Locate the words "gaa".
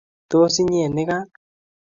1.11-1.21